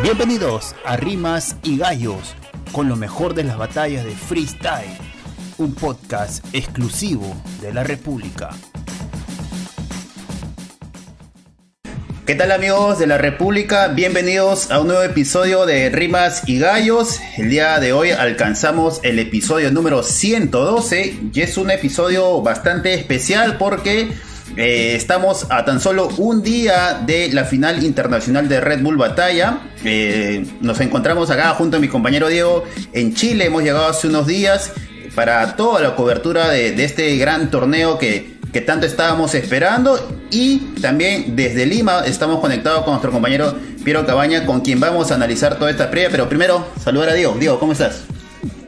[0.00, 2.34] Bienvenidos a Rimas y Gallos,
[2.72, 4.96] con lo mejor de las batallas de freestyle,
[5.58, 8.50] un podcast exclusivo de la República.
[12.26, 13.88] ¿Qué tal amigos de la República?
[13.88, 17.20] Bienvenidos a un nuevo episodio de Rimas y Gallos.
[17.36, 23.58] El día de hoy alcanzamos el episodio número 112 y es un episodio bastante especial
[23.58, 24.10] porque
[24.56, 29.58] eh, estamos a tan solo un día de la final internacional de Red Bull Batalla.
[29.84, 33.46] Eh, nos encontramos acá junto a mi compañero Diego en Chile.
[33.46, 34.72] Hemos llegado hace unos días
[35.14, 39.98] para toda la cobertura de este gran torneo que que tanto estábamos esperando
[40.30, 45.14] y también desde Lima estamos conectados con nuestro compañero Piero Cabaña con quien vamos a
[45.14, 47.34] analizar toda esta previa, pero primero saludar a Diego.
[47.38, 48.04] Diego, ¿cómo estás?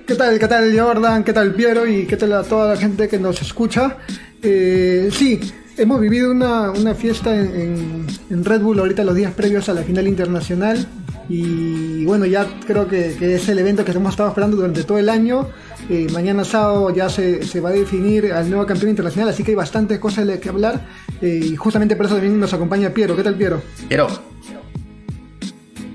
[0.07, 0.39] ¿Qué tal?
[0.39, 1.23] ¿Qué tal Jordan?
[1.23, 1.87] ¿Qué tal Piero?
[1.87, 3.99] Y qué tal a toda la gente que nos escucha.
[4.43, 5.41] Eh, sí,
[5.77, 8.07] hemos vivido una, fiesta en,
[8.45, 10.87] Red Bull ahorita los días previos a la final internacional
[11.29, 14.99] y bueno, ya creo que, que es el evento que hemos estado esperando durante todo
[14.99, 15.49] el año
[15.91, 19.57] eh, mañana sábado ya se, va a definir al nuevo campeón internacional, así que hay
[19.57, 20.87] bastantes cosas de que hablar.
[21.21, 23.15] Eh, y justamente por eso también nos acompaña Piero.
[23.15, 23.63] ¿Qué tal, Piero?
[23.89, 24.09] Piero.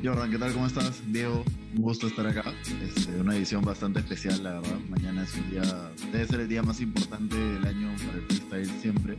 [0.03, 0.53] Jordan, ¿qué tal?
[0.53, 1.01] ¿Cómo estás?
[1.07, 1.43] Diego,
[1.75, 2.43] un gusto estar acá.
[2.83, 4.77] Es este, una edición bastante especial, la verdad.
[4.89, 8.81] Mañana es un día, debe ser el día más importante del año para el freestyle
[8.81, 9.17] siempre.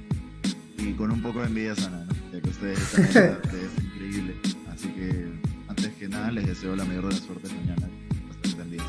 [0.81, 2.33] Y con un poco de envidia sana, ¿no?
[2.33, 4.35] Ya que ustedes están es increíble.
[4.73, 5.27] Así que,
[5.69, 7.89] antes que nada, les deseo la mayor de las suertes mañana.
[8.29, 8.85] Bastante envidia.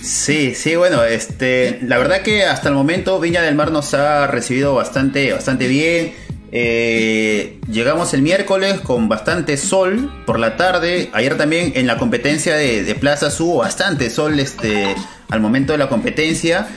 [0.00, 4.26] Sí, sí, bueno, este, la verdad que hasta el momento Viña del Mar nos ha
[4.26, 6.12] recibido bastante, bastante bien.
[6.54, 11.08] Eh, llegamos el miércoles con bastante sol por la tarde.
[11.14, 14.94] Ayer también en la competencia de, de plazas hubo bastante sol este,
[15.30, 16.68] al momento de la competencia.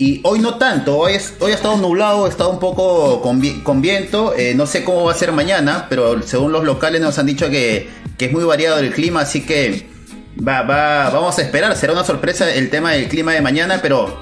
[0.00, 4.32] Y hoy no tanto, hoy, hoy ha estado nublado, ha estado un poco con, viento.
[4.36, 7.50] Eh, no sé cómo va a ser mañana, pero según los locales nos han dicho
[7.50, 9.88] que, que es muy variado el clima, así que
[10.46, 14.16] va, va, vamos a esperar, será una sorpresa el tema del clima de mañana, pero,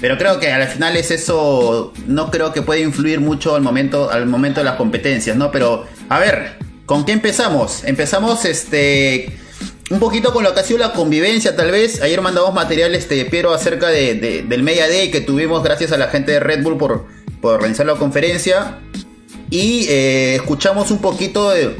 [0.00, 4.10] pero creo que al final es eso, no creo que pueda influir mucho al momento,
[4.10, 5.50] al momento de las competencias, ¿no?
[5.50, 6.56] Pero, a ver,
[6.86, 7.84] ¿con qué empezamos?
[7.84, 9.38] Empezamos este
[9.90, 12.00] un poquito con lo que ha sido la convivencia, tal vez.
[12.00, 16.08] Ayer mandamos material, este, Piero, acerca de, del Media Day que tuvimos gracias a la
[16.08, 17.06] gente de Red Bull por,
[17.40, 18.78] por organizar la conferencia.
[19.50, 21.76] Y eh, escuchamos un poquito de,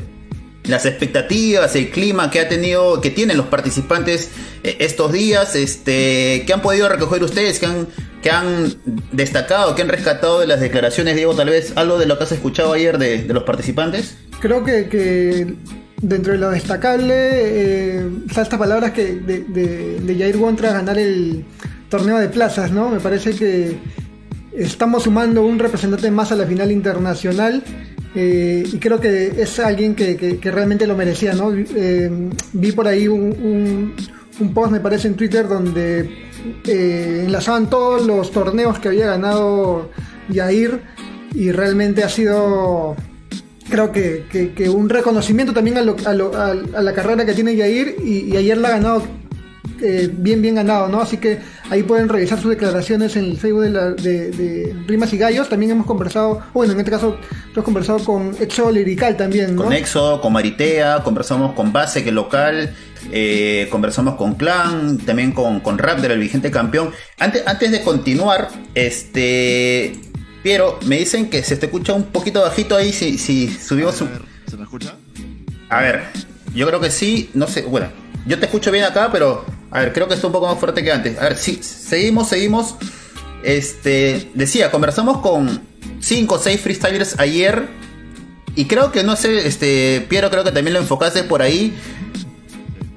[0.64, 4.30] las expectativas, el clima que ha tenido, que tienen los participantes
[4.62, 7.88] eh, estos días, este, que han podido recoger ustedes, que han,
[8.22, 8.74] que han
[9.12, 12.32] destacado, que han rescatado de las declaraciones, Diego, tal vez algo de lo que has
[12.32, 14.16] escuchado ayer de, los participantes.
[14.40, 15.54] Creo que,
[16.00, 20.98] dentro de lo destacable, eh, estas palabras que de, de, de Jair Won tras ganar
[20.98, 21.44] el
[21.88, 22.88] torneo de plazas, ¿no?
[22.88, 23.78] Me parece que
[24.52, 27.62] estamos sumando un representante más a la final internacional
[28.14, 31.52] eh, y creo que es alguien que, realmente lo merecía, ¿no?
[31.54, 32.10] Eh,
[32.52, 33.94] vi por ahí un,
[34.52, 36.10] post, me parece, en Twitter donde
[36.66, 39.90] eh, enlazaban todos los torneos que había ganado
[40.28, 40.80] Yair
[41.34, 42.96] y realmente ha sido,
[43.70, 48.68] creo que, un reconocimiento también a, la carrera que tiene Yair y, y ayer la
[48.68, 49.02] ha ganado
[50.12, 51.00] bien, bien ganado, ¿no?
[51.00, 51.38] Así que
[51.70, 55.48] ahí pueden revisar sus declaraciones en el Facebook de, Rimas y Gallos.
[55.48, 57.16] También hemos conversado, bueno, en este caso,
[57.52, 59.64] hemos conversado con Exo Lirical también, ¿no?
[59.64, 62.74] Con Exo, con Maritea, conversamos con Base, que es local.
[63.12, 66.90] Eh, conversamos con Clan, también con, con Raptor, el vigente campeón.
[67.18, 70.09] Antes, antes de continuar, este.
[70.42, 74.08] Piero, me dicen que se te escucha un poquito bajito ahí si, si subimos su...
[74.46, 74.94] ¿Se me escucha?
[75.68, 76.04] A ver,
[76.54, 77.88] yo creo que sí, no sé, bueno,
[78.26, 80.82] yo te escucho bien acá, pero a ver, creo que está un poco más fuerte
[80.82, 81.18] que antes.
[81.18, 82.74] A ver, sí, seguimos, seguimos.
[83.44, 85.62] Este, decía, conversamos con
[86.00, 87.68] 5 o 6 freestylers ayer.
[88.56, 91.74] Y creo que, no sé, este, Piero, creo que también lo enfocaste por ahí.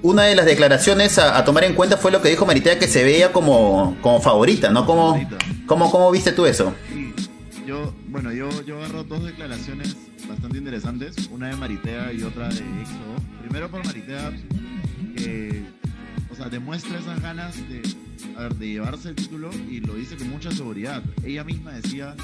[0.01, 3.03] Una de las declaraciones a, tomar en cuenta fue lo que dijo Maritea, que se
[3.03, 4.85] veía como, como favorita, ¿no?
[4.85, 5.17] ¿Cómo,
[5.65, 6.73] cómo, cómo viste tú eso?
[7.65, 9.95] Yo, bueno, yo, yo agarro dos declaraciones
[10.27, 13.15] bastante interesantes, una de Maritea y otra de EXO.
[13.41, 14.33] Primero por Maritea,
[15.15, 15.63] que
[16.29, 17.81] o sea, demuestra esas ganas de,
[18.57, 21.03] de llevarse el título y lo dice con mucha seguridad.
[21.23, 22.15] Ella misma decía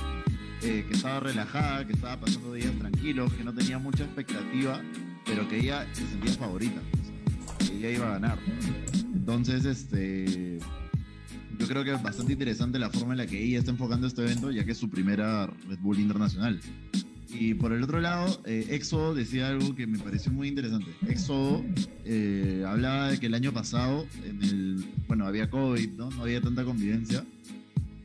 [0.61, 4.81] eh, que estaba relajada, que estaba pasando días tranquilos, que no tenía mucha expectativa,
[5.25, 6.81] pero que ella se sentía favorita,
[7.59, 8.39] que ella iba a ganar.
[9.13, 10.59] Entonces, este,
[11.59, 14.23] yo creo que es bastante interesante la forma en la que ella está enfocando este
[14.23, 16.59] evento, ya que es su primera Red Bull Internacional.
[17.31, 20.89] Y por el otro lado, eh, Éxodo decía algo que me pareció muy interesante.
[21.07, 21.63] Éxodo
[22.05, 26.09] eh, hablaba de que el año pasado, en el, bueno, había COVID, ¿no?
[26.09, 27.23] No había tanta convivencia.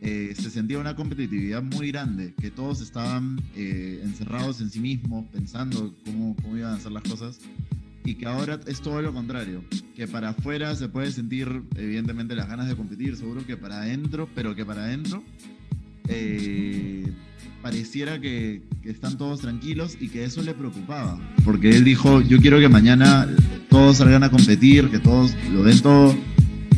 [0.03, 5.25] Eh, se sentía una competitividad muy grande, que todos estaban eh, encerrados en sí mismos,
[5.33, 7.39] pensando cómo, cómo iban a hacer las cosas.
[8.05, 9.65] Y que ahora es todo lo contrario.
[9.97, 14.29] Que para afuera se puede sentir, evidentemente, las ganas de competir, seguro que para adentro,
[14.35, 15.23] pero que para adentro
[16.09, 17.11] eh,
[17.63, 21.19] pareciera que, están todos tranquilos y que eso le preocupaba.
[21.45, 23.27] Porque él dijo, yo quiero que mañana
[23.71, 26.15] todos salgan a competir, que todos lo den todo,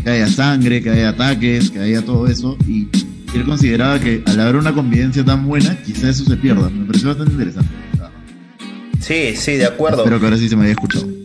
[0.04, 2.56] que haya sangre, que haya ataques, que haya todo eso.
[2.68, 2.86] Y
[3.34, 6.70] él consideraba que al haber una convivencia tan buena, quizás eso se pierda.
[6.70, 7.70] Me pareció bastante interesante.
[9.00, 9.98] Sí, sí, de acuerdo.
[9.98, 11.15] Espero que ahora sí se me haya escuchado.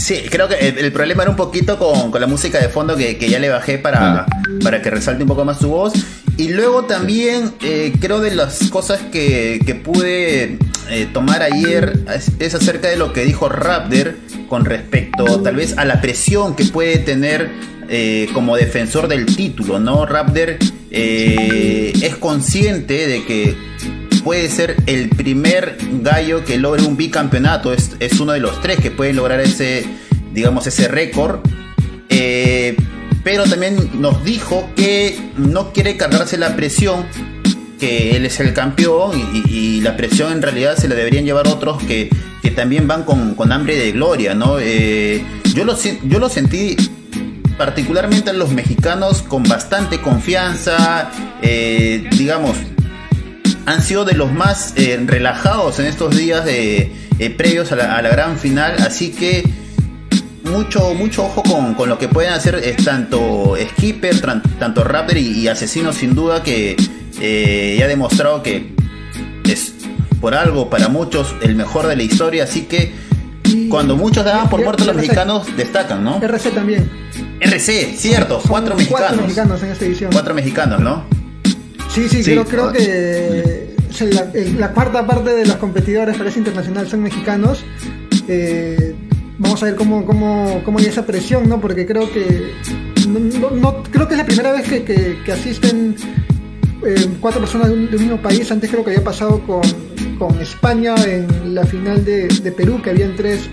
[0.00, 3.38] Sí, creo que el, problema era un poquito con, la música de fondo que, ya
[3.38, 4.24] le bajé para,
[4.62, 5.92] para que resalte un poco más su voz.
[6.38, 10.56] Y luego también eh, creo de las cosas que, pude
[10.88, 12.00] eh, tomar ayer
[12.38, 14.16] es, acerca de lo que dijo Raptor
[14.48, 17.50] con respecto tal vez a la presión que puede tener
[17.90, 20.06] eh, como defensor del título, ¿no?
[20.06, 20.56] Raptor
[20.90, 23.56] es consciente de que
[24.22, 28.90] puede ser el primer gallo que logre un bicampeonato, es, uno de los tres que
[28.90, 29.84] pueden lograr ese,
[30.32, 31.40] digamos, ese récord
[33.22, 37.04] pero también nos dijo que no quiere cargarse la presión,
[37.78, 39.12] que él es el campeón
[39.46, 42.10] y, la presión en realidad se la deberían llevar otros que,
[42.56, 44.58] también van con, hambre de gloria, ¿no?
[44.58, 45.24] Eh,
[45.54, 46.76] yo, lo, yo lo sentí
[47.56, 51.10] particularmente en los mexicanos con bastante confianza,
[51.42, 52.56] eh, digamos,
[53.66, 56.92] han sido de los más eh, relajados en estos días de,
[57.36, 59.44] previos a la, a la gran final, así que
[60.50, 61.42] mucho, mucho ojo
[61.76, 64.20] con, lo que pueden hacer es tanto Skipper,
[64.58, 66.76] tanto Raptor y, Asesino sin duda que
[67.20, 68.74] eh, ya ha demostrado que
[69.44, 69.74] es
[70.20, 72.92] por algo para muchos el mejor de la historia, así que
[73.68, 76.20] cuando muchos daban por muertos los mexicanos destacan, ¿no?
[76.20, 76.90] RC también.
[77.40, 79.08] RC, cierto, cuatro mexicanos.
[79.08, 80.12] Cuatro mexicanos en esta edición.
[80.12, 81.04] Cuatro mexicanos, ¿no?
[81.88, 83.49] Sí, sí, creo, creo que
[84.06, 87.64] la, cuarta parte de los competidores para ese internacional son mexicanos.
[88.28, 88.94] Eh,
[89.38, 91.60] vamos a ver cómo, cómo, cómo hay esa presión, ¿no?
[91.60, 92.52] Porque creo que
[93.08, 95.96] no, creo que es la primera vez que, que, asisten
[96.86, 98.50] eh, cuatro personas de un, mismo país.
[98.50, 99.62] Antes creo que había pasado con,
[100.18, 103.48] con España en la final de, de, Perú, que habían tres,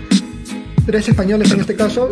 [0.86, 2.08] tres españoles en este caso.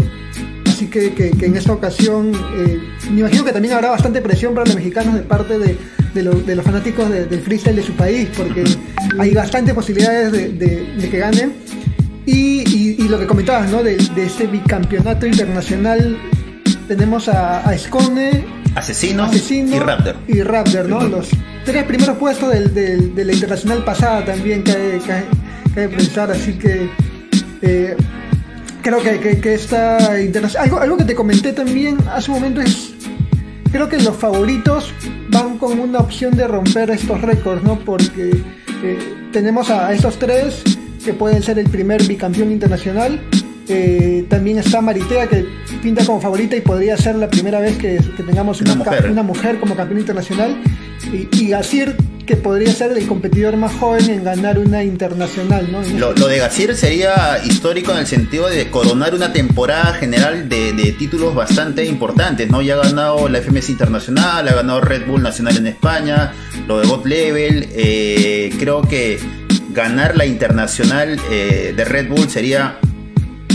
[0.67, 2.79] Así que, que, en esta ocasión eh,
[3.11, 5.79] me imagino que también habrá bastante presión para los mexicanos de parte de,
[6.25, 8.65] de, los fanáticos del freestyle de su país, porque
[9.19, 11.55] hay bastantes posibilidades de, que ganen.
[12.27, 13.83] Y, lo que comentabas, ¿no?
[13.83, 16.19] De, ese bicampeonato internacional,
[16.89, 20.17] tenemos a, a Scone, Asesino, y Raptor.
[20.27, 21.01] Y Raptor, ¿no?
[21.07, 21.29] Los
[21.65, 25.01] tres primeros puestos del, de la internacional pasada también que hay
[25.75, 26.91] que pensar, así que
[27.63, 27.97] eh,
[28.83, 30.65] creo que, que, esta internacional...
[30.65, 32.95] Algo, algo que te comenté también hace un momento es,
[33.71, 34.93] creo que los favoritos
[35.31, 37.79] van con una opción de romper estos récords, ¿no?
[37.79, 38.31] Porque
[38.83, 38.99] eh,
[39.33, 40.63] tenemos a estos tres
[41.05, 43.21] que pueden ser el primer bicampeón internacional.
[43.69, 45.45] Eh, también está Maritea, que
[45.83, 48.75] pinta como favorita y podría ser la primera vez que, tengamos una,
[49.23, 49.59] mujer.
[49.59, 50.57] como campeón internacional.
[51.13, 55.71] Y, y Gasir, que podría ser el competidor más joven en ganar una internacional.
[55.71, 55.83] ¿no?
[55.83, 61.35] Lo, de Gasir sería histórico en el sentido de coronar una temporada general de, títulos
[61.35, 62.51] bastante importantes.
[62.51, 62.61] ¿no?
[62.63, 66.33] Ya ha ganado la FMS Internacional, ha ganado Red Bull Nacional en España,
[66.67, 67.69] lo de God Level.
[67.71, 69.19] Eh, creo que
[69.71, 72.79] ganar la internacional eh, de Red Bull sería,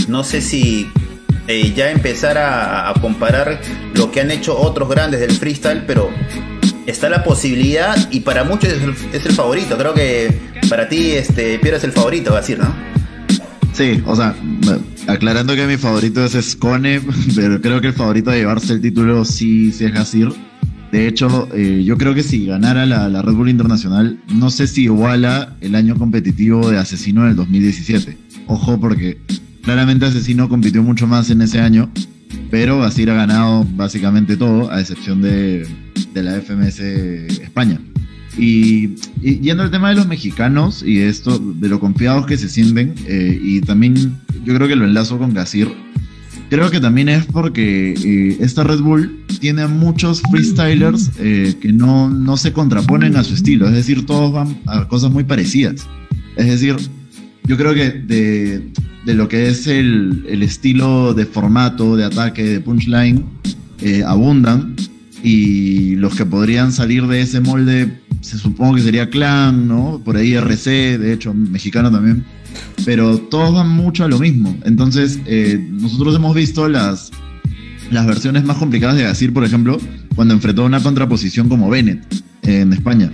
[0.08, 0.88] no sé si
[1.48, 3.60] eh, ya empezar a, comparar
[3.94, 6.10] lo que han hecho otros grandes del freestyle, pero
[6.86, 9.76] está la posibilidad y para muchos es el, favorito.
[9.76, 10.34] Creo que
[10.68, 12.74] para ti, este, Piero es el favorito, va a decir, ¿no?
[13.72, 14.34] Sí, o sea,
[15.06, 17.00] aclarando que mi favorito es Scone,
[17.34, 20.28] pero creo que el favorito de llevarse el título sí, es Gasir.
[20.90, 24.84] De hecho, eh, yo creo que si ganara la, Red Bull Internacional, no sé si
[24.84, 28.18] iguala el año competitivo de Asesino en el 2017.
[28.46, 29.18] Ojo, porque
[29.62, 31.90] claramente Asesino compitió mucho más en ese año,
[32.50, 35.66] pero Asir ha ganado básicamente todo, a excepción de,
[36.14, 37.80] la FMS España.
[38.38, 42.48] Y, yendo al tema de los mexicanos y de esto, de lo confiados que se
[42.48, 45.68] sienten, eh, y también yo creo que lo enlazo con Gasir
[46.52, 51.72] Creo que también es porque eh, esta Red Bull tiene a muchos freestylers eh, que
[51.72, 55.88] no, no se contraponen a su estilo, es decir, todos van a cosas muy parecidas.
[56.36, 56.76] Es decir,
[57.44, 58.72] yo creo que de,
[59.04, 63.24] de lo que es el, el, estilo de formato, de ataque, de punchline,
[63.80, 64.76] eh, abundan.
[65.24, 70.00] Y los que podrían salir de ese molde, se supongo que sería Clan, ¿no?
[70.04, 72.24] Por ahí RC, de hecho, mexicano también
[72.84, 74.56] pero todos van mucho a lo mismo.
[74.64, 77.10] Entonces, eh, nosotros hemos visto las,
[77.90, 79.78] las versiones más complicadas de Gasir, por ejemplo,
[80.14, 82.02] cuando enfrentó una contraposición como Bennett
[82.42, 83.10] en España.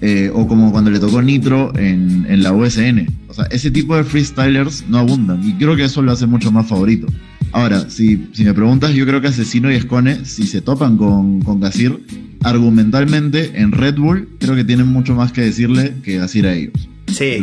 [0.00, 3.06] Eh, o como cuando le tocó Nitro en, en, la USN.
[3.28, 6.50] O sea, ese tipo de freestylers no abundan y creo que eso lo hace mucho
[6.50, 7.06] más favorito.
[7.52, 11.42] Ahora, si, si me preguntas, yo creo que Asesino y Escone, si se topan con,
[11.42, 12.00] con Gasir,
[12.42, 16.72] argumentalmente en Red Bull, creo que tienen mucho más que decirle que Gasir a ellos.
[17.08, 17.40] Sí.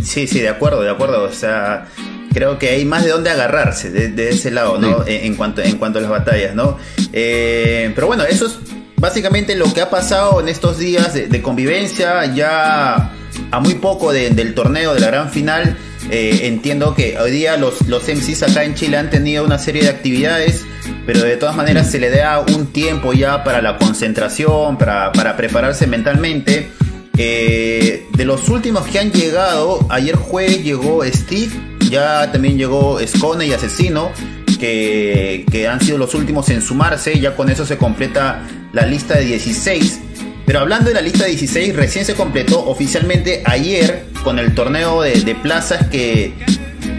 [0.00, 1.24] Sí, sí, de acuerdo, de acuerdo.
[1.24, 1.86] O sea,
[2.32, 5.04] creo que hay más de dónde agarrarse de, ese lado, ¿no?
[5.06, 6.76] En, cuanto, en cuanto a las batallas, ¿no?
[7.12, 8.58] Eh, pero bueno, eso es
[9.02, 13.10] básicamente lo que ha pasado en estos días de, convivencia, ya
[13.50, 15.76] a muy poco del torneo, de la gran final.
[16.08, 19.82] Eh, entiendo que hoy día los, los MCs acá en Chile han tenido una serie
[19.82, 20.64] de actividades,
[21.04, 25.36] pero de todas maneras se le da un tiempo ya para la concentración, para, para
[25.36, 26.70] prepararse mentalmente.
[27.18, 31.50] Eh, de los últimos que han llegado, ayer jueves llegó Steve,
[31.90, 34.12] ya también llegó Scone y Asesino,
[34.60, 39.14] que, que, han sido los últimos en sumarse, ya con eso se completa la lista
[39.14, 40.00] de 16.
[40.44, 45.02] Pero hablando de la lista de 16, recién se completó oficialmente ayer con el torneo
[45.02, 46.34] de, plazas que,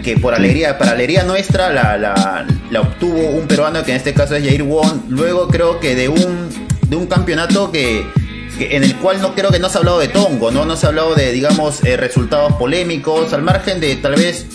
[0.02, 4.34] que por alegría, para alegría nuestra, la, la, obtuvo un peruano que en este caso
[4.34, 5.04] es Jair Won.
[5.08, 6.48] Luego creo que de un,
[6.88, 8.04] de un campeonato que
[8.58, 10.64] en el cual no creo que no se ha hablado de Tongo, ¿no?
[10.64, 14.46] No se ha hablado de, digamos, eh, resultados polémicos, al margen de tal vez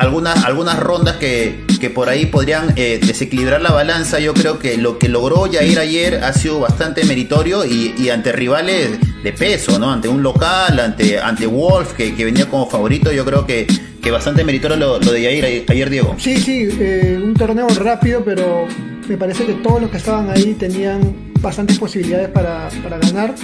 [0.00, 4.18] algunas, algunas rondas que, que por ahí podrían eh, desequilibrar la balanza.
[4.18, 8.98] Yo creo que lo que logró Jair ayer ha sido bastante meritorio y, ante rivales
[9.22, 9.92] de peso, ¿no?
[9.92, 13.66] Ante un local, ante, ante Wolf, que, venía como favorito, yo creo que,
[14.02, 16.16] que bastante meritorio lo, de Jair ayer, Diego.
[16.18, 18.66] Sí, sí, eh, un torneo rápido, pero
[19.06, 23.34] me parece que todos los que estaban ahí tenían bastantes posibilidades para, para ganar.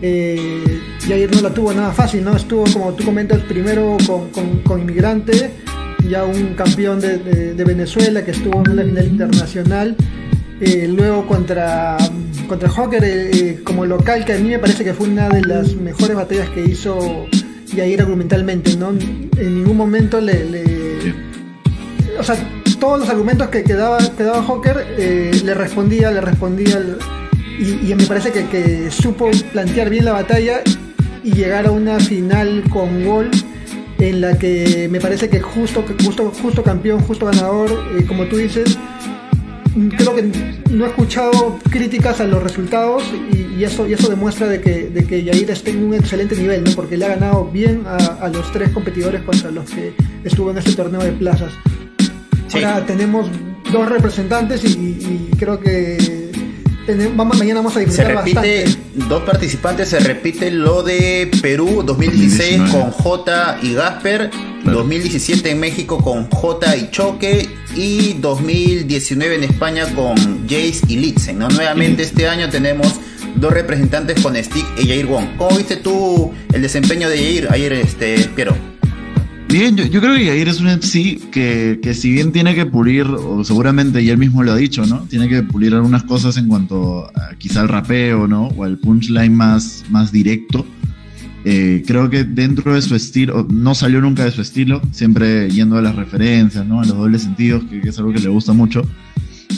[0.00, 2.36] Eh, ayer no la tuvo nada fácil, ¿no?
[2.36, 5.50] Estuvo, como tú comentas, primero con, con, Inmigrante,
[6.08, 7.18] ya un campeón de,
[7.54, 9.96] de, Venezuela que estuvo en una final internacional.
[10.60, 11.96] Eh, luego contra,
[12.46, 15.74] contra Hawker eh, como local, que a mí me parece que fue una de las
[15.74, 17.26] mejores batallas que hizo
[17.74, 18.90] Yair argumentalmente, ¿no?
[18.90, 20.44] En ningún momento le...
[20.44, 21.14] le
[22.18, 22.36] o sea,
[22.78, 26.80] todos los argumentos que, que daba, que daba Hawker le respondía, le respondía
[27.58, 30.60] y, y me parece que, supo plantear bien la batalla
[31.22, 33.30] y llegar a una final con Wall
[33.98, 38.36] en la que me parece que justo, justo, justo campeón, justo ganador, eh, como tú
[38.36, 38.76] dices,
[39.96, 40.30] creo que
[40.70, 45.04] no he escuchado críticas a los resultados y, eso, y eso demuestra de que, de
[45.04, 46.70] que Yair está en un excelente nivel, ¿no?
[46.72, 50.72] porque le ha ganado bien a, los tres competidores contra los que estuvo en este
[50.72, 51.52] torneo de plazas.
[52.52, 53.28] Ahora tenemos
[53.72, 56.13] dos representantes y creo que
[56.86, 58.64] mañana vamos a disfrutar se repite,
[59.08, 64.30] Dos participantes, se repite lo de Perú 2016 con J y Gasper,
[64.64, 70.14] 2017 en México con J y Choque y 2019 en España con
[70.44, 71.38] Jace y Litzen.
[71.38, 71.48] ¿no?
[71.48, 73.00] Nuevamente este año tenemos
[73.36, 75.36] dos representantes con Stick y Jair Wong.
[75.36, 78.73] ¿Cómo viste tú el desempeño de Jair ayer, este, Piero?
[79.54, 83.06] Bien, yo, creo que Yair es un MC que, que, si bien tiene que pulir,
[83.06, 85.06] o seguramente y él mismo lo ha dicho, ¿no?
[85.08, 88.48] Tiene que pulir algunas cosas en cuanto a quizá al rapeo, ¿no?
[88.48, 90.66] O al punchline más, más directo.
[91.44, 95.78] Eh, creo que dentro de su estilo, no salió nunca de su estilo, siempre yendo
[95.78, 96.80] a las referencias, ¿no?
[96.80, 98.82] A los dobles sentidos, que, que es algo que le gusta mucho.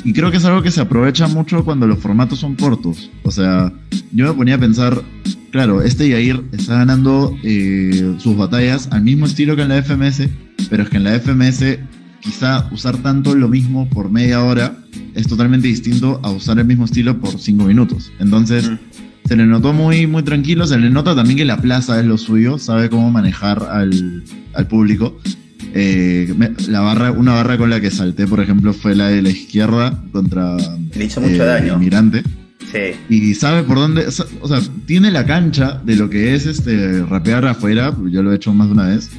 [0.05, 3.11] Y creo que es algo que se aprovecha mucho cuando los formatos son cortos.
[3.23, 3.73] O sea,
[4.13, 5.03] yo me ponía a pensar,
[5.51, 10.29] claro, este Yair está ganando eh, sus batallas al mismo estilo que en la FMS,
[10.71, 11.79] pero es que en la FMS
[12.21, 14.77] quizá usar tanto lo mismo por media hora
[15.15, 18.13] es totalmente distinto a usar el mismo estilo por cinco minutos.
[18.19, 18.71] Entonces,
[19.27, 22.19] se le notó muy, muy tranquilo, se le nota también que la plaza es lo
[22.19, 24.25] suyo, sabe cómo manejar al,
[24.55, 25.19] al público.
[25.75, 26.35] Eh,
[26.69, 30.03] la barra, una barra con la que salté, por ejemplo, fue la de la izquierda
[30.13, 30.57] contra
[30.95, 31.75] Le hizo mucho eh, daño.
[31.75, 32.23] Inmigrante.
[33.09, 37.47] Y sabe por dónde, o sea, tiene la cancha de lo que es este rapear
[37.47, 39.11] afuera, yo lo he hecho más de una vez.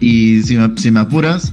[0.00, 1.52] Y si me, si me apuras,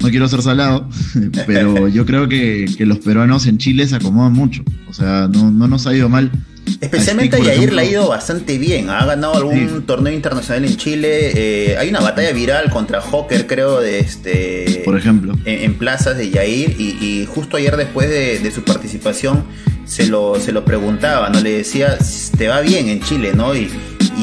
[0.00, 0.88] no quiero ser salado,
[1.46, 4.62] pero yo creo que, que, los peruanos en Chile se acomodan mucho.
[4.88, 6.30] O sea, no, no nos ha ido mal
[6.80, 8.90] Especialmente a Yair le ha ido bastante bien.
[8.90, 11.32] Ha ganado algún torneo internacional en Chile.
[11.34, 14.82] Eh, hay una batalla viral contra Hawker, creo, de este.
[14.84, 15.34] Por ejemplo.
[15.44, 16.76] En, plazas de Yair.
[16.78, 19.44] Y, justo ayer, después de, su participación,
[19.84, 21.40] se lo, se lo preguntaba, ¿no?
[21.40, 21.96] Le decía,
[22.36, 23.54] te va bien en Chile, ¿no?
[23.54, 23.70] Y,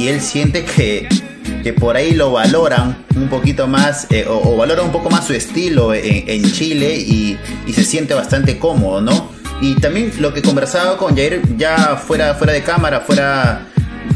[0.08, 1.08] él siente que,
[1.64, 5.34] que por ahí lo valoran un poquito más, eh, o, valoran un poco más su
[5.34, 9.35] estilo en, Chile y, y se siente bastante cómodo, ¿no?
[9.66, 13.66] Y también lo que conversaba con Jair ya fuera, fuera de cámara, fuera,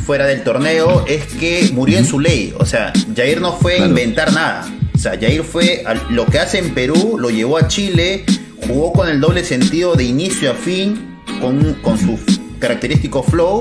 [0.06, 2.54] fuera del torneo, es que murió en su ley.
[2.60, 4.72] O sea, Jair no fue a inventar nada.
[4.94, 8.26] O sea, Jair fue lo que hace en Perú, lo llevó a Chile,
[8.68, 12.20] jugó con el doble sentido de inicio a fin, con, con su
[12.60, 13.60] característico flow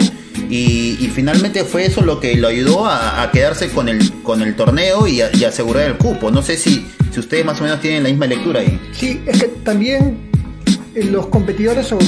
[0.50, 5.08] Y, finalmente fue eso lo que lo ayudó a, quedarse con el, con el torneo
[5.08, 6.30] y, asegurar el cupo.
[6.30, 8.78] No sé si, si ustedes más o menos tienen la misma lectura ahí.
[8.92, 10.27] Sí, es que también
[11.04, 11.98] los competidores o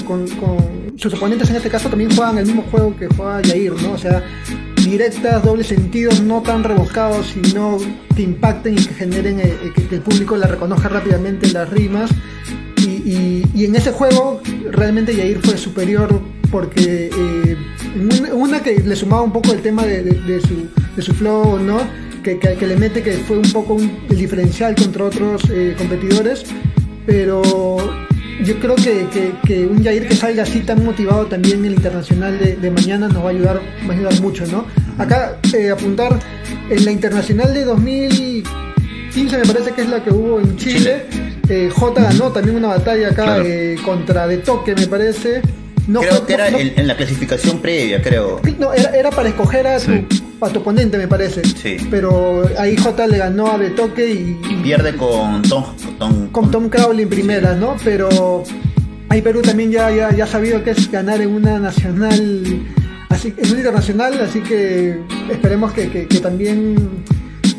[0.97, 3.93] sus oponentes en este caso también juegan el mismo juego que juega Yair, ¿no?
[3.93, 4.23] O sea,
[4.85, 7.79] directas, dobles sentidos, no tan rebuscados, sino
[8.15, 11.69] que impacten y que generen eh, eh, que, el público la reconozca rápidamente en las
[11.71, 12.11] rimas.
[12.79, 16.21] Y, y, en ese juego realmente Yair fue superior
[16.51, 17.57] porque eh,
[18.33, 21.79] una, que le sumaba un poco el tema de, su, flow, ¿no?
[22.23, 25.43] Que, le mete que fue un poco el diferencial contra otros
[25.79, 26.45] competidores,
[27.07, 27.79] pero
[28.45, 29.07] yo creo que,
[29.47, 33.23] que, un Jair que salga así tan motivado también en el internacional de, mañana nos
[33.23, 34.67] va a ayudar, va a ayudar mucho, ¿no?
[34.99, 36.19] Acá eh, apuntar
[36.69, 41.07] en la internacional de 2015 me parece que es la que hubo en Chile.
[41.49, 45.43] Eh, J ganó también una batalla acá eh, contra De Toque, me parece
[45.99, 48.41] creo que era en, la clasificación previa, creo.
[48.59, 49.93] No, era, para escoger a, tu,
[50.41, 51.45] oponente, me parece.
[51.45, 51.77] Sí.
[51.91, 55.65] Pero ahí J le ganó a Betoque y, y pierde con Tom,
[56.33, 57.77] con, Tom Crowley en primeras, ¿no?
[57.85, 58.43] Pero
[59.09, 62.43] ahí Perú también ya, ya, ya ha sabido que es ganar en una nacional,
[63.09, 67.05] así, en una internacional, así que esperemos que, que, que también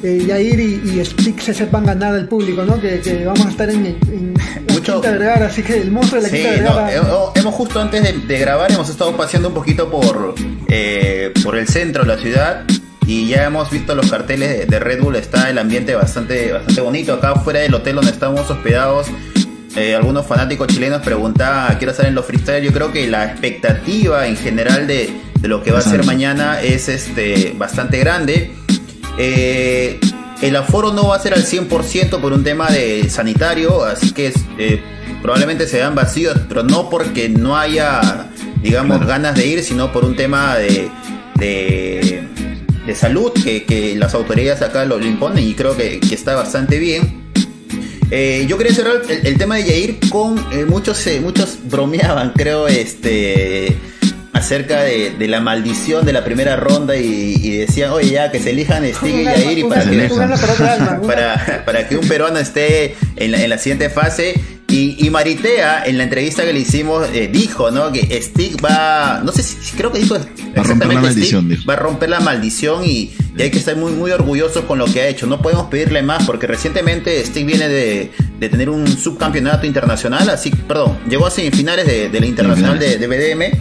[0.03, 2.79] eh, Yair y, y Stick se sepan ganar al público, ¿no?
[2.79, 4.33] Que, vamos a estar en, en,
[4.69, 5.01] Mucho...
[5.01, 7.31] Quinta así que el monstruo de la Quinta Vergara.
[7.35, 10.35] hemos, justo antes de, grabar, hemos estado paseando un poquito por,
[10.67, 12.65] eh, por el centro de la ciudad
[13.05, 17.13] y ya hemos visto los carteles de, Red Bull, está el ambiente bastante, bastante bonito.
[17.13, 19.07] Acá fuera del hotel donde estamos hospedados,
[19.75, 22.63] eh, algunos fanáticos chilenos preguntaban, quiero estar en los freestyle.
[22.63, 26.61] Yo creo que la expectativa en general de, de lo que va a ser mañana
[26.61, 28.53] es este, bastante grande.
[29.17, 29.99] Eh,
[30.41, 34.33] el aforo no va a ser al 100% por un tema de sanitario, así que
[34.57, 34.81] eh,
[35.21, 38.29] probablemente se vean vacíos, pero no porque no haya,
[38.63, 40.89] digamos, ganas de ir, sino por un tema de,
[41.35, 42.27] de,
[42.95, 47.21] salud que, las autoridades acá lo, imponen y creo que, está bastante bien.
[48.09, 53.77] Eh, yo quería cerrar el, tema de Yair con muchos, muchos bromeaban, creo, este
[54.41, 58.49] acerca de, de, la maldición de la primera ronda y, decían, oye, ya que se
[58.49, 60.09] elijan Stig y Yair y para que,
[61.07, 64.33] para, para que un peruano esté en la, en la siguiente fase.
[64.67, 67.91] Y, y, Maritea, en la entrevista que le hicimos, eh, dijo, ¿no?
[67.91, 71.73] Que Stig va, no sé si, creo que dijo va a romper la maldición, va
[71.73, 75.01] a romper la maldición y, y, hay que estar muy, muy orgullosos con lo que
[75.01, 75.27] ha hecho.
[75.27, 80.49] No podemos pedirle más porque recientemente Stig viene de, de tener un subcampeonato internacional, así,
[80.49, 83.59] perdón, llegó a semifinales de, de la internacional de, de BDM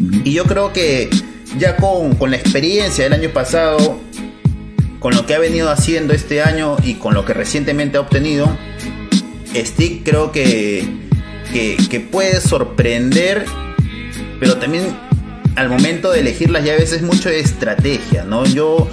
[0.00, 1.10] y yo creo que
[1.58, 4.00] ya con, la experiencia del año pasado,
[4.98, 8.56] con lo que ha venido haciendo este año y con lo que recientemente ha obtenido,
[9.54, 10.88] Stick creo que,
[11.52, 13.44] que, puede sorprender,
[14.38, 14.96] pero también
[15.56, 18.46] al momento de elegir las llaves es mucho de estrategia, ¿no?
[18.46, 18.88] Yo,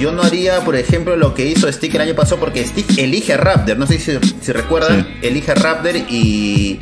[0.00, 3.34] yo no haría, por ejemplo, lo que hizo Stick el año pasado, porque Stick elige
[3.34, 6.80] a Raptor, no sé si, si recuerdan, elige a Raptor y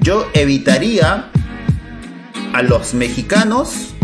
[0.00, 1.30] yo evitaría
[2.52, 3.94] a los mexicanos.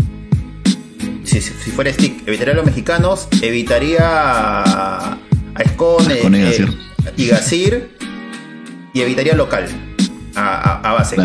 [1.23, 5.17] Si, si, fuera Stick, evitaría a los mexicanos, evitaría a,
[5.55, 6.65] a Escone, eh,
[7.17, 7.97] y, Gasir.
[8.93, 9.67] y evitaría local
[10.35, 11.17] a, base.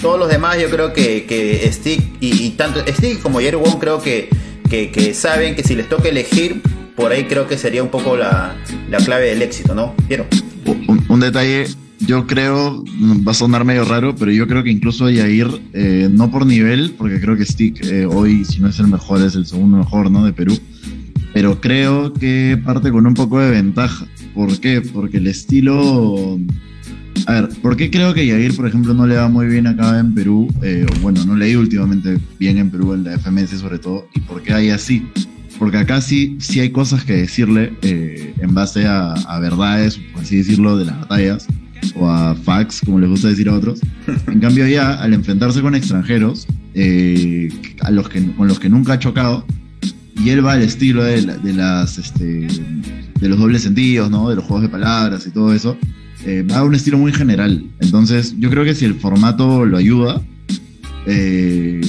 [0.00, 4.00] Todos los demás yo creo que, que Stick y, tanto Stick como Jerry Wong creo
[4.00, 4.30] que,
[4.68, 6.62] que, saben que si les toca elegir,
[6.96, 8.56] por ahí creo que sería un poco la,
[8.88, 9.94] la clave del éxito, ¿no?
[10.08, 10.26] Quiero.
[11.08, 11.66] un detalle
[12.00, 12.82] yo creo,
[13.26, 16.94] va a sonar medio raro, pero yo creo que incluso Yair, eh, no por nivel,
[16.96, 20.10] porque creo que Stick eh, hoy, si no es el mejor, es el segundo mejor,
[20.10, 20.24] ¿no?
[20.24, 20.58] De Perú.
[21.34, 24.06] Pero creo que parte con un poco de ventaja.
[24.34, 24.80] ¿Por qué?
[24.80, 26.38] Porque el estilo.
[27.26, 29.98] A ver, ¿por qué creo que Yair, por ejemplo, no le va muy bien acá
[29.98, 30.48] en Perú?
[30.62, 34.08] Eh, bueno, no leí últimamente bien en Perú, en la FMS sobre todo.
[34.14, 35.06] ¿Y por qué hay así?
[35.58, 40.38] Porque acá sí, sí hay cosas que decirle en base a, a verdades, por así
[40.38, 41.46] decirlo, de las batallas
[41.94, 43.80] o a fax, como les gusta decir a otros.
[44.26, 47.48] En cambio, ya al enfrentarse con extranjeros, eh,
[47.80, 49.44] a los que, con los que nunca ha chocado,
[50.22, 52.46] y él va al estilo de, las, este,
[53.20, 54.28] de los dobles sentidos, ¿no?
[54.28, 55.76] de los juegos de palabras y todo eso,
[56.26, 57.64] eh, va a un estilo muy general.
[57.80, 60.20] Entonces, yo creo que si el formato lo ayuda,
[61.06, 61.80] eh,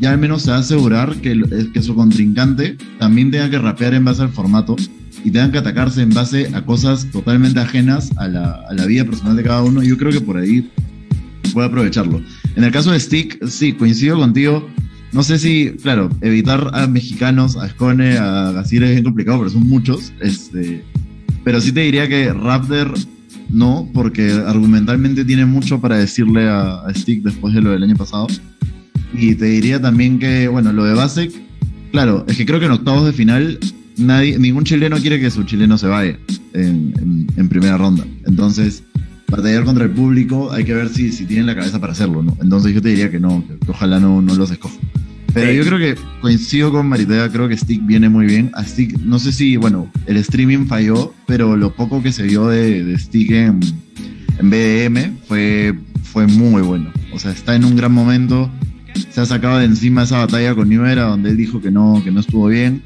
[0.00, 1.40] ya al menos se va a asegurar que,
[1.72, 4.76] que su contrincante también tenga que rapear en base al formato
[5.24, 9.04] y tengan que atacarse en base a cosas totalmente ajenas a la, a la vida
[9.04, 10.70] personal de cada uno, yo creo que por ahí
[11.52, 12.20] puede aprovecharlo.
[12.56, 14.68] En el caso de Stick, sí, coincido contigo.
[15.12, 19.50] No sé si, claro, evitar a mexicanos, a Escone, a Gasir es bien complicado, pero
[19.50, 20.12] son muchos.
[20.20, 20.82] Este,
[21.44, 22.94] pero sí te diría que Raptor
[23.50, 28.26] no, porque argumentalmente tiene mucho para decirle a, Stick después de lo del año pasado.
[29.12, 31.30] Y te diría también que, bueno, lo de Basek,
[31.90, 33.58] claro, es que creo que en octavos de final
[33.96, 36.18] nadie, ningún chileno quiere que su chileno se vaya
[36.52, 38.04] en, primera ronda.
[38.26, 38.82] Entonces,
[39.28, 42.36] batallar contra el público hay que ver si, si tienen la cabeza para hacerlo, ¿no?
[42.40, 44.74] Entonces yo te diría que no, que, ojalá no, no los escoja.
[45.34, 48.50] Pero yo creo que coincido con Maritea, creo que Stick viene muy bien.
[48.54, 52.48] A Stick, no sé si, bueno, el streaming falló, pero lo poco que se vio
[52.48, 53.60] de, de Stick en,
[54.38, 56.90] en BDM fue, fue muy bueno.
[57.12, 58.50] O sea, está en un gran momento.
[59.10, 62.02] Se ha sacado de encima esa batalla con New Era, donde él dijo que no,
[62.04, 62.82] que no estuvo bien.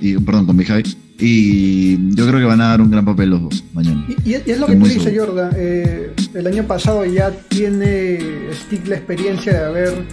[0.00, 0.84] Y, perdón, con Bihai.
[1.20, 4.06] Y yo creo que van a dar un gran papel los dos mañana.
[4.24, 5.50] Y, es lo que tú dices, Jordan.
[5.56, 8.18] Eh, el año pasado ya tiene
[8.52, 10.06] Stick la experiencia de haber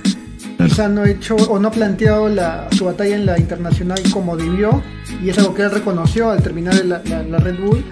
[0.58, 4.82] quizá no hecho o no planteado la, su batalla en la internacional como debió.
[5.24, 7.00] Y es algo que él reconoció al terminar la,
[7.38, 7.86] Red Bull.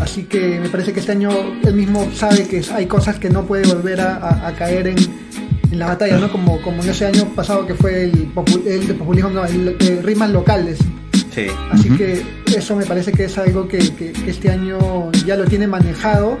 [0.00, 1.30] Así que me parece que este año
[1.62, 4.96] él mismo sabe que hay cosas que no puede volver a, caer en,
[5.70, 6.30] en, la batalla, ¿no?
[6.30, 8.28] Como, como en ese año pasado que fue el,
[8.66, 10.78] el de populismo, no, el, rimas locales.
[11.70, 12.22] Así que
[12.54, 13.78] eso me parece que es algo que,
[14.26, 16.38] este año ya lo tiene manejado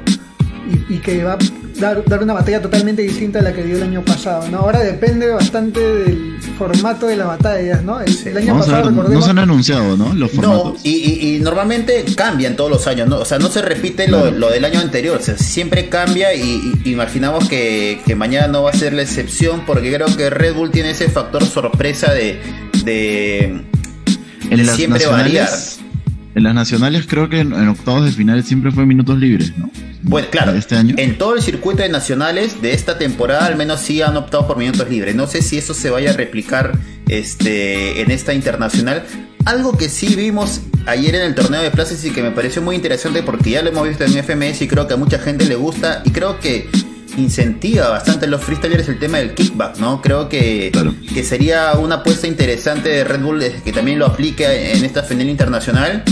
[0.88, 1.38] y, que va a
[1.78, 4.48] dar, dar, una batalla totalmente distinta a la que dio el año pasado.
[4.48, 4.58] ¿no?
[4.58, 7.82] Ahora depende bastante del formato de las batallas.
[7.82, 8.00] ¿no?
[8.00, 10.14] El, año pasado, No se han anunciado ¿no?
[10.14, 10.74] los formatos.
[10.74, 13.08] No, y, normalmente cambian todos los años.
[13.08, 13.18] ¿no?
[13.18, 15.18] O sea, no se repite lo, del año anterior.
[15.20, 19.92] O sea, siempre cambia y, imaginamos que, mañana no va a ser la excepción porque
[19.92, 22.40] creo que Red Bull tiene ese factor sorpresa de
[24.60, 25.80] en las nacionales,
[26.34, 29.70] En las nacionales creo que en, octavos de final siempre fue minutos libres, ¿no?
[30.02, 30.94] Bueno, claro, este año.
[30.98, 34.58] en todo el circuito de nacionales de esta temporada al menos sí han optado por
[34.58, 35.14] minutos libres.
[35.14, 39.04] No sé si eso se vaya a replicar este, en esta internacional.
[39.46, 42.76] Algo que sí vimos ayer en el torneo de plazas y que me pareció muy
[42.76, 45.54] interesante porque ya lo hemos visto en FMS y creo que a mucha gente le
[45.54, 46.68] gusta y creo que
[47.16, 50.00] incentiva bastante los freestylers el tema del kickback, ¿no?
[50.02, 50.72] Creo que,
[51.12, 55.28] que sería una apuesta interesante de Red Bull que también lo aplique en esta final
[55.28, 56.02] internacional.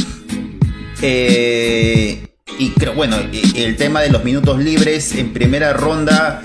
[1.00, 2.26] Eh,
[2.58, 3.16] y creo, bueno,
[3.56, 6.42] el tema de los minutos libres en primera ronda,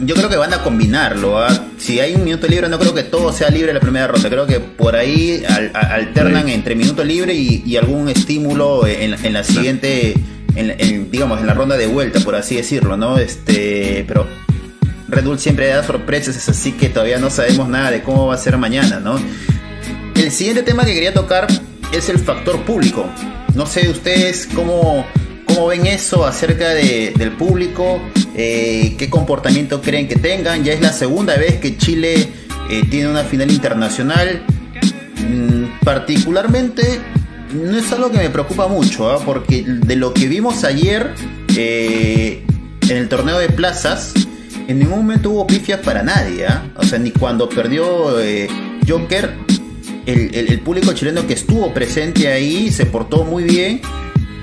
[0.00, 1.38] yo creo que van a combinarlo.
[1.38, 1.66] ¿ah?
[1.78, 4.28] Si hay un minuto libre, no creo que todo sea libre en la primera ronda.
[4.28, 10.14] Creo que por ahí alternan entre minuto libre y, algún estímulo en, en la siguiente
[10.56, 13.18] en, digamos, en la ronda de vuelta, por así decirlo, ¿no?
[13.18, 14.26] Este, pero
[15.08, 18.38] Red Bull siempre da sorpresas, así que todavía no sabemos nada de cómo va a
[18.38, 19.18] ser mañana, ¿no?
[20.14, 21.46] El siguiente tema que quería tocar
[21.92, 23.06] es el factor público.
[23.54, 25.06] No sé ustedes cómo,
[25.46, 28.00] cómo ven eso acerca del público,
[28.36, 30.64] eh, qué comportamiento creen que tengan.
[30.64, 32.28] Ya es la segunda vez que Chile
[32.70, 34.42] eh, tiene una final internacional.
[35.28, 37.00] Mm, particularmente
[37.54, 39.18] no es algo que me preocupa mucho, ¿ah?
[39.24, 41.14] porque de lo que vimos ayer
[41.56, 42.44] eh,
[42.82, 44.12] en el torneo de plazas,
[44.66, 46.46] en ningún momento hubo pifias para nadie.
[46.46, 46.64] ¿ah?
[46.76, 48.48] O sea, ni cuando perdió eh,
[48.88, 49.32] Joker,
[50.06, 53.80] el, público chileno que estuvo presente ahí se portó muy bien.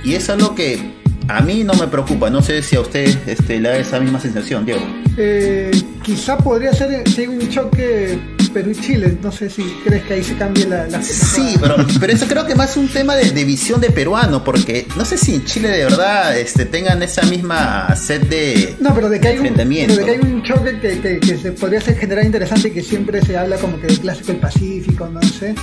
[0.03, 0.79] Y es algo que
[1.27, 2.29] a mí no me preocupa.
[2.29, 4.81] No sé si a usted este, le da esa misma sensación, Diego.
[5.17, 5.71] Eh,
[6.01, 8.19] quizá podría ser un choque
[8.51, 9.17] Perú y Chile.
[9.21, 12.45] No sé si crees que ahí se cambie la, la Sí, pero, pero, eso creo
[12.45, 15.83] que más un tema de, visión de peruano, porque no sé si en Chile de
[15.85, 20.11] verdad este, tengan esa misma sed de No, pero de que, hay, un, de que
[20.11, 23.57] hay un choque que, que, se podría ser generar interesante y que siempre se habla
[23.57, 25.55] como que del clásico del Pacífico, no sé.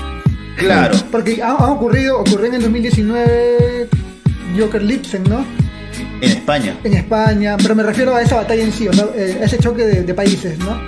[0.56, 0.98] Claro.
[1.10, 3.88] Porque ha, ocurrido, ocurrió en el 2019
[4.58, 5.44] Joker Lipsen, ¿no?
[6.20, 6.76] En España.
[6.82, 9.84] En España, pero me refiero a esa batalla en sí, o sea, eh, ese choque
[9.84, 10.80] de, de países, ¿no?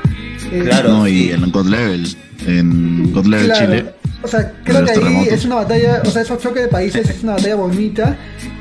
[0.50, 3.94] Eh, claro, y en God Level, en God Level Chile.
[4.22, 7.22] O sea, creo que ahí es una batalla, o sea, esos choques de países es
[7.22, 8.16] una batalla bonita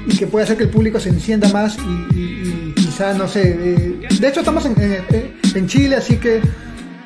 [0.07, 1.77] y que puede hacer que el público se encienda más
[2.13, 4.75] y, quizá, no sé, eh, de hecho estamos en,
[5.55, 6.41] en, Chile, así que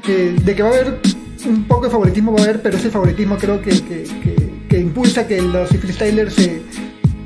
[0.05, 0.99] de que va a haber
[1.45, 4.05] un poco de favoritismo va a haber, pero ese favoritismo creo que, que,
[4.69, 6.61] que impulsa que los freestylers se,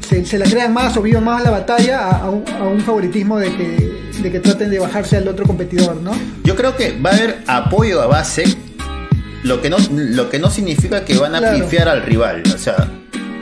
[0.08, 3.38] se, se, la crean más o vivan más la batalla a, un, a un favoritismo
[3.38, 6.12] de que de que traten de bajarse al otro competidor, ¿no?
[6.44, 8.46] Yo creo que va a haber apoyo a base,
[9.44, 11.92] lo que no, lo que no significa que van a claro.
[11.92, 12.44] al rival.
[12.54, 12.90] O sea,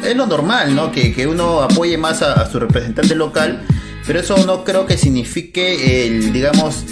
[0.03, 0.91] es lo normal, ¿no?
[0.91, 3.61] Que, que uno apoye más a, su representante local,
[4.05, 6.83] pero eso no creo que signifique el, digamos,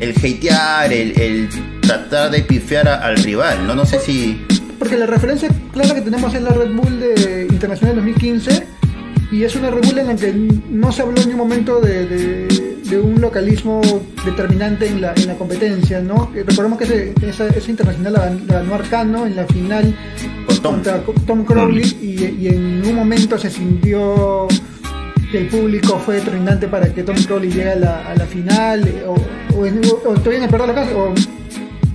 [0.00, 1.48] el hatear, el, el
[1.80, 3.74] tratar de pifiar al rival, ¿no?
[3.74, 4.44] No sé si...
[4.78, 8.78] Porque la referencia clara que tenemos es la Red Bull de Internacional 2015
[9.30, 12.68] y es una Red Bull en la que no se habló en ningún momento de
[12.88, 13.80] de un localismo
[14.24, 16.32] determinante en la, en la competencia, ¿no?
[16.34, 19.94] Eh, recordemos que ese, esa, internacional la, ganó Arcano en la final
[20.62, 24.48] contra Tom Crowley y, en ningún momento se sintió
[25.30, 28.88] que el público fue determinante para que Tom Crowley llegue a la, a la final
[28.88, 31.14] eh, o, o, o, todavía en el o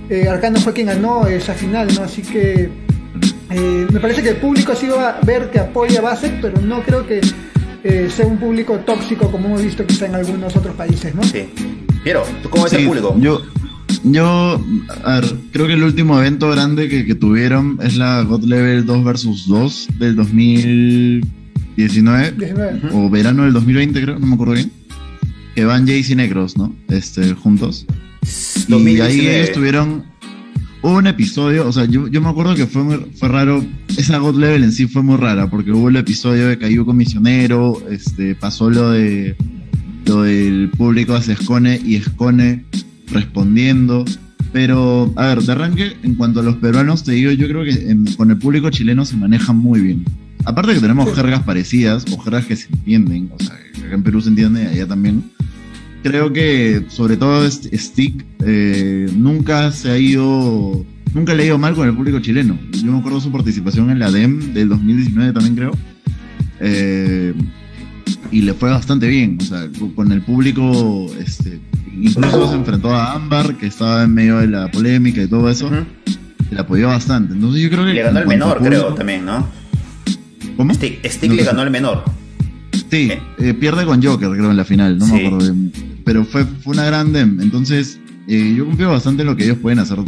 [0.08, 2.02] eh, Arcano fue quien ganó esa final, ¿no?
[2.02, 2.70] Así que
[3.56, 6.60] eh, me parece que el público sí va a ver que apoya a Basek, pero
[6.60, 7.20] no creo que
[7.84, 11.22] eh, sea un público tóxico como hemos visto quizá en algunos otros países, ¿no?
[11.22, 11.44] Sí.
[12.02, 13.14] Piero, ¿tú cómo ves Sí, el público?
[13.20, 13.42] Yo,
[14.02, 14.60] yo,
[15.04, 18.86] a ver, creo que el último evento grande que, que tuvieron es la God Level
[18.86, 21.22] 2 vs 2 del 2019
[21.76, 22.34] 19.
[22.92, 24.72] o verano del 2020, creo, no me acuerdo bien.
[25.54, 26.74] Que van Jace y Necros, ¿no?
[26.88, 27.86] Este, juntos.
[28.22, 29.36] Y ahí 2019.
[29.36, 30.04] ellos tuvieron
[30.84, 33.64] hubo un episodio, o sea, yo, yo me acuerdo que fue, muy- fue raro,
[33.96, 37.82] esa God Level en sí fue muy rara, porque hubo el episodio de hubo comisionero,
[37.90, 39.34] este, pasó lo de
[40.06, 42.64] lo del público hacia Escone y Escone
[43.10, 44.04] respondiendo.
[44.52, 47.90] Pero, a ver, de arranque, en cuanto a los peruanos, te digo, yo creo que
[47.90, 50.04] en- con el público chileno se manejan muy bien.
[50.44, 54.02] Aparte que tenemos jergas parecidas, o jergas que se entienden, o sea, que acá en
[54.02, 55.24] Perú se entiende allá también.
[56.04, 61.74] Creo que, sobre todo, Stick eh, nunca se ha ido, nunca le ha ido mal
[61.74, 62.58] con el público chileno.
[62.72, 65.70] Yo me acuerdo su participación en la DEM del 2019 también, creo.
[66.60, 67.32] Eh,
[68.30, 71.58] y le fue bastante bien, o sea, con el público, este,
[71.98, 75.68] incluso se enfrentó a Ámbar, que estaba en medio de la polémica y todo eso,
[75.68, 75.86] Ujú.
[76.50, 77.32] y le apoyó bastante.
[77.32, 77.94] Entonces yo creo que...
[77.94, 79.46] Le ganó el menor, creo, también, ¿no?
[80.58, 80.74] ¿Cómo?
[80.74, 82.04] Stick, Stick No le ganó al menor.
[82.90, 85.12] Sí, eh, pierde con Joker, creo, en la final, no Sí.
[85.12, 85.72] me acuerdo bien.
[86.04, 87.40] Pero fue, fue una gran dem.
[87.40, 89.98] Entonces, eh, yo confío bastante en lo que ellos pueden hacer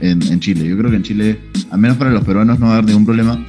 [0.00, 0.66] en, en Chile.
[0.68, 1.38] Yo creo que en Chile,
[1.70, 3.46] al menos para los peruanos, no va a haber ningún problema.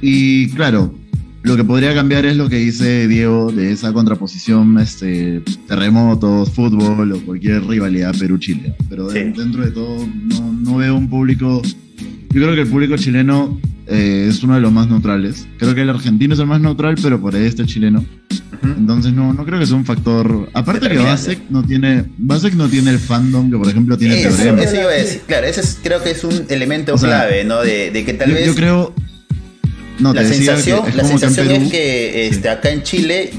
[0.00, 0.94] Y claro,
[1.42, 7.12] lo que podría cambiar es lo que dice Diego de esa contraposición, este, terremotos, fútbol
[7.12, 8.74] o cualquier rivalidad Perú-Chile.
[8.88, 9.18] Pero Sí.
[9.36, 11.60] dentro de todo, no, no veo un público.
[12.34, 15.46] Yo creo que el público chileno eh, es uno de los más neutrales.
[15.58, 18.04] Creo que el argentino es el más neutral, pero por ahí está el chileno.
[18.62, 20.48] Entonces no, no creo que sea un factor.
[20.54, 20.96] Aparte que.
[20.98, 22.04] Basek no tiene.
[22.18, 24.62] Basek no tiene el fandom que por ejemplo tiene Eso, Teorema.
[24.62, 27.44] eso iba a decir, claro, ese es, creo que es un elemento O sea, clave,
[27.44, 27.60] ¿no?
[27.62, 28.94] De, de que tal yo, vez yo creo.
[30.00, 33.30] No, la que sensación, la que en sensación Perú- es que este, acá en Chile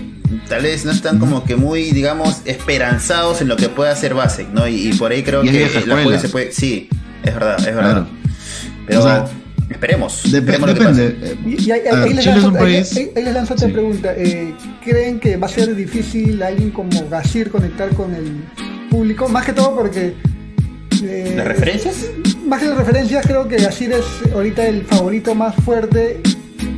[0.47, 4.53] tal vez no están como que muy, digamos, esperanzados en lo que pueda hacer Basek,
[4.53, 4.65] ¿no?
[4.67, 6.03] Y, y por ahí creo Y que la escuela.
[6.03, 6.51] puede, se puede.
[6.53, 6.87] Sí,
[7.23, 7.91] es verdad, es verdad.
[7.91, 8.07] Claro.
[8.87, 9.25] Pero O sea,
[9.69, 10.23] esperemos.
[10.25, 11.37] Dep- esperemos lo que depende.
[11.45, 13.53] Y, y ahí, A ver, ahí les lanzo, un ahí- país- ahí- ahí les lanzo
[13.53, 13.73] otra Sí.
[13.73, 14.13] pregunta.
[14.15, 18.43] Eh, ¿Creen que va a ser difícil alguien como Gasir conectar con el
[18.89, 19.27] público?
[19.27, 20.13] Más que todo porque...
[21.03, 22.05] eh, ¿Las referencias?
[22.47, 26.21] Más que las referencias, creo que Gasir es ahorita el favorito más fuerte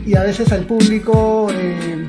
[0.05, 2.05] y a veces al público eh,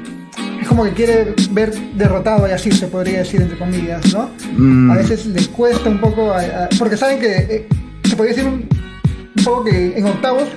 [0.63, 4.31] es como que quiere ver derrotado a Gasir, se podría decir entre comillas, ¿no?
[4.57, 7.67] mm, a veces les cuesta un poco, a- a- porque saben que eh,
[8.05, 8.69] se podría decir un,
[9.65, 10.49] que en octavos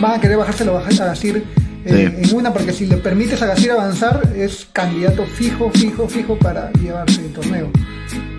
[0.00, 1.44] van a querer bajárselo a Gasir
[1.84, 6.38] eh, en una, porque si le permites a Gasir avanzar, es candidato fijo, fijo, fijo
[6.38, 7.70] para llevarse el torneo.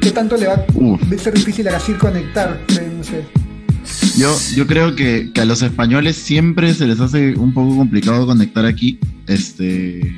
[0.01, 3.25] ¿Qué tanto le va a ser difícil a Gasir conectar, creen ustedes?
[4.17, 8.25] Yo, yo creo que, que a los españoles siempre se les hace un poco complicado
[8.25, 8.99] conectar aquí.
[9.27, 10.13] Este.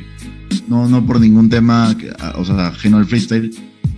[0.67, 1.95] No, no por ningún tema,
[2.35, 3.51] o sea, ajeno al freestyle.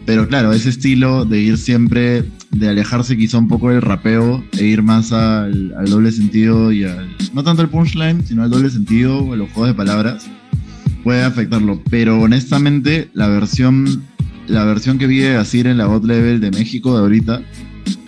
[0.06, 4.66] Pero claro, ese estilo de ir siempre, de alejarse quizá un poco del rapeo e
[4.66, 7.16] ir más al, al doble sentido y al.
[7.34, 10.28] No tanto al punchline, sino al doble sentido o a los juegos de palabras,
[11.04, 11.82] puede afectarlo.
[11.90, 14.04] Pero honestamente, la versión.
[14.48, 17.44] La versión que vi de Asir en la bot level de México de ahorita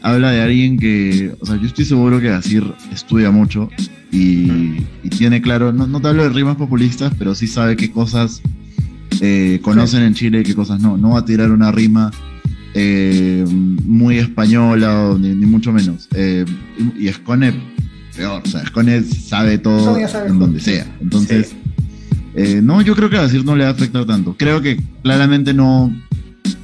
[0.01, 3.69] habla de alguien que, o sea, yo estoy seguro que Asir estudia mucho
[4.11, 7.91] y, y tiene claro, no, no te hablo de rimas populistas, pero sí sabe qué
[7.91, 8.41] cosas
[9.21, 10.97] eh, conocen en Chile y qué cosas no.
[10.97, 12.11] No va a tirar una rima
[12.73, 13.45] eh,
[13.85, 16.07] muy española o ni, ni mucho menos.
[16.13, 16.45] Eh,
[16.97, 17.53] y, Escone,
[18.15, 20.87] peor, o sea, Escone sabe todo sabe en donde sea.
[21.01, 21.53] Entonces,
[22.35, 24.35] eh, no, yo creo que a Asir no le va a afectar tanto.
[24.37, 25.93] Creo que claramente no,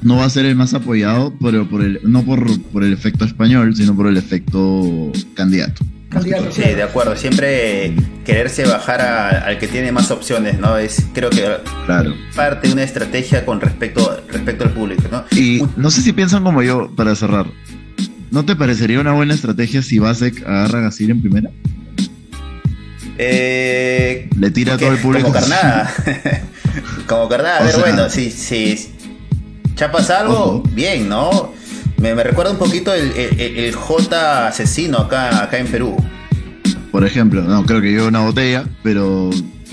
[0.01, 3.25] no va a ser el más apoyado, pero por el, no por, por el efecto
[3.25, 5.83] español, sino por el efecto candidato.
[6.51, 7.15] Sí, de acuerdo.
[7.15, 7.93] Siempre
[8.25, 10.77] quererse bajar a- al que tiene más opciones, ¿no?
[10.77, 11.45] Es creo que
[11.85, 12.15] Claro.
[12.35, 15.25] parte de una estrategia con respecto, respecto al público, ¿no?
[15.37, 17.45] Y no sé si piensan como yo, para cerrar.
[18.31, 21.49] ¿No te parecería una buena estrategia si Basek agarra a Gasir en primera?
[23.17, 25.27] Eh, Le tira a todo el público.
[25.27, 25.93] Como carnada.
[27.07, 27.57] como carnada.
[27.57, 28.89] A O ver, sea- bueno, si, si
[29.75, 30.63] ya pasa algo, Ojo.
[30.73, 31.53] bien, ¿no?
[31.97, 35.95] Me, me recuerda un poquito el, el- J asesino acá, acá en Perú.
[36.91, 39.29] Por ejemplo, no creo que lleve una botella, pero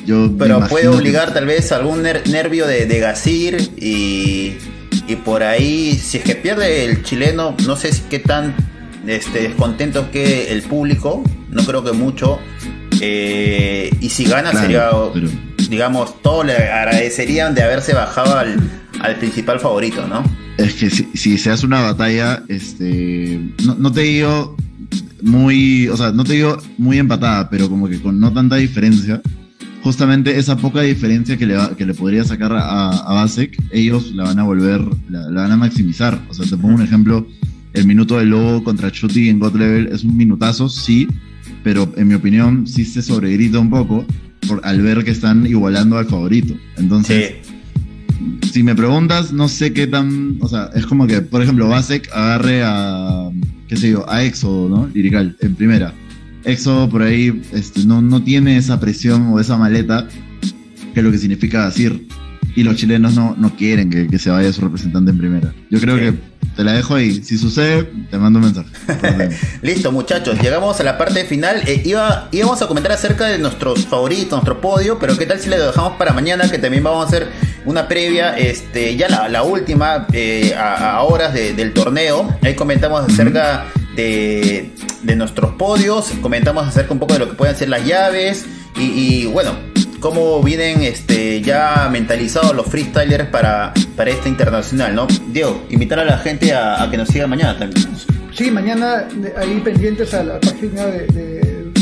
[0.06, 0.30] yo.
[0.38, 4.54] Pero puede que- obligar tal vez a algún ner- nervio de, de Gasir y,
[5.06, 8.54] y por ahí, si es que pierde el chileno, no sé si qué tan
[9.06, 12.38] este, descontentos que el público, no creo que mucho.
[13.00, 15.28] eh, y si gana Claro, sería, pero-
[15.70, 18.57] digamos, todos le agradecerían de haberse bajado al,
[19.00, 20.22] al principal favorito, ¿no?
[20.57, 23.40] Es que si, se hace una batalla, este.
[23.64, 24.57] No, no te digo.
[25.22, 29.20] muy, o sea, no te digo muy empatada, pero como que con no tanta diferencia,
[29.83, 34.24] justamente esa poca diferencia que le, que le podría sacar a, a Basek, ellos la
[34.24, 36.20] van a volver, la, van a maximizar.
[36.29, 37.27] O sea, te pongo un ejemplo,
[37.72, 41.09] el minuto de Lobo contra Chuti en God Level es un minutazo, sí,
[41.64, 44.07] pero en mi opinión sí se sobregrita un poco
[44.46, 46.54] por, al ver que están igualando al favorito.
[46.76, 47.35] Entonces,
[48.52, 52.09] si me preguntas, no sé qué tan, o sea, es como que, por ejemplo, Basek
[52.12, 53.30] agarre a,
[53.68, 54.88] qué sé yo, a Exo, ¿no?
[54.94, 55.92] Lirical, en primera.
[56.44, 60.07] Exo por ahí este, no, no tiene esa presión o esa maleta
[60.92, 62.07] que es lo que significa decir.
[62.57, 65.52] Y los chilenos no, no quieren que, que se vaya su representante en primera.
[65.70, 66.14] Yo creo que
[66.54, 67.22] te la dejo ahí.
[67.22, 68.68] Si sucede, te mando un mensaje.
[69.62, 70.38] Listo, muchachos.
[70.40, 71.62] Llegamos a la parte final.
[71.66, 75.48] Eh, iba, íbamos a comentar acerca de nuestros favoritos, nuestro podio, pero ¿qué tal si
[75.48, 76.50] le dejamos para mañana?
[76.50, 77.28] Que también vamos a hacer
[77.64, 82.36] una previa, este, ya la, última, eh, a, horas del torneo.
[82.42, 84.70] Ahí comentamos acerca de,
[85.02, 88.44] de, nuestros podios, comentamos acerca un poco de lo que pueden ser las llaves
[88.76, 89.52] y bueno,
[90.04, 95.06] cómo vienen este, ya mentalizados los freestylers para, para este internacional, ¿no?
[95.28, 97.88] Diego, invitar a la gente a, que nos siga mañana también.
[98.30, 101.72] Sí, mañana ahí pendientes a la página de,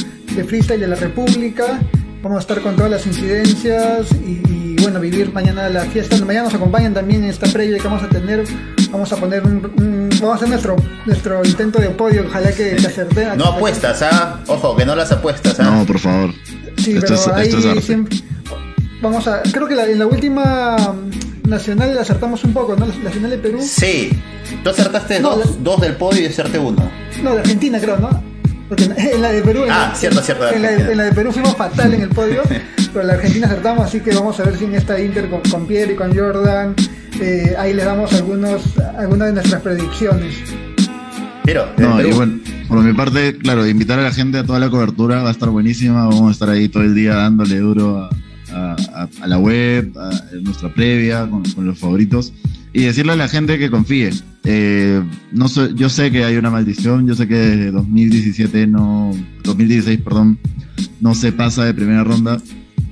[0.47, 1.81] Freestyle de la República.
[2.23, 6.17] Vamos a estar con todas las incidencias y, bueno, vivir mañana la fiesta.
[6.25, 8.45] Mañana nos acompañan también en esta previa que vamos a tener.
[8.93, 12.87] Vamos a poner un, vamos a hacer nuestro nuestro intento de podio, ojalá que, que
[12.87, 13.27] acerte.
[13.37, 14.39] No apuestas, ¿ah?
[14.47, 15.65] Ojo, que no las apuestas, ¿ah?
[15.65, 16.31] No, por favor.
[16.83, 18.19] Sí, pero ahí siempre,
[19.01, 19.43] vamos a.
[19.43, 22.87] Creo que en la última mm, nacional acertamos un poco, ¿no?
[22.87, 23.59] La, final de Perú.
[23.63, 24.11] Sí.
[24.63, 26.91] Tú acertaste dos, dos del podio y acerté uno.
[27.23, 28.23] No, de Argentina creo, ¿no?
[28.69, 29.65] Porque en la de Perú.
[29.71, 30.49] Ah, cierto, cierto.
[30.49, 30.63] En
[30.97, 32.43] la, de Perú fuimos fatal en el podio,
[32.93, 35.41] pero en la Argentina acertamos, así que vamos a ver si en esta Inter con,
[35.43, 36.75] con Pierre y con Jordan,
[37.21, 38.63] eh, ahí le damos algunos,
[38.97, 40.37] algunas de nuestras predicciones.
[41.45, 44.71] Pero, no, y bueno, por mi parte, claro, invitar a la gente a toda la
[44.71, 46.07] cobertura va a estar buenísima.
[46.07, 48.09] Vamos a estar ahí todo el día dándole duro
[48.53, 52.33] a, la web, a, nuestra previa, con, los favoritos.
[52.73, 54.11] Y decirle a la gente que confíe.
[54.45, 55.03] Eh,
[55.33, 59.13] no yo sé que hay una maldición, yo sé que desde 2017 no,
[59.45, 60.39] 2016, perdón,
[61.01, 62.41] no se pasa de primera ronda,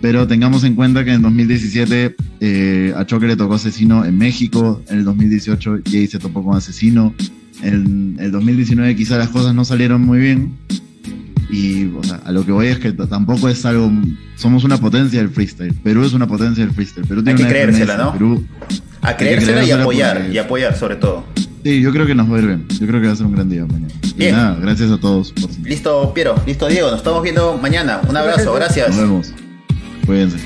[0.01, 4.83] pero tengamos en cuenta que en 2017 eh, a Choque le tocó Asesino en México,
[4.89, 7.15] en el 2018 Jay se topó con Asesino,
[7.63, 10.57] en el 2019 quizá las cosas no salieron muy bien.
[11.51, 13.91] Y o sea, a lo que voy es que tampoco es algo.
[14.37, 15.75] Somos una potencia del freestyle.
[15.75, 17.07] Perú es una potencia del freestyle.
[17.07, 18.13] Perú tiene hay que creérsela, ¿no?
[18.13, 18.47] Perú,
[19.03, 20.29] a creérsela, y apoyar.
[20.33, 21.25] Y apoyar, sobre todo.
[21.65, 22.69] Sí, yo creo que nos va a ir bien.
[22.69, 23.93] Yo creo que va a ser un gran día mañana.
[24.17, 24.31] Bien.
[24.31, 26.37] Y nada, gracias a todos por Listo, Piero.
[26.47, 26.89] Listo, Diego.
[26.89, 28.01] Nos estamos viendo mañana.
[28.09, 28.55] Un abrazo.
[28.55, 28.89] Gracias.
[28.89, 29.35] Nos vemos.
[30.07, 30.39] Cuídense.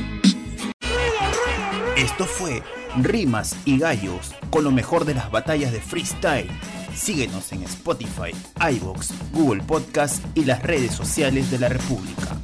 [1.97, 2.63] Esto fue
[3.03, 6.49] Rimas y Gallos con lo mejor de las batallas de freestyle
[6.95, 8.33] Síguenos en Spotify,
[8.77, 12.39] iBox, Google Podcast y las redes sociales de la República.